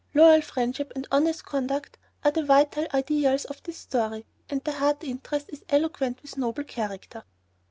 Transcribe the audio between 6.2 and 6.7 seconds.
with noble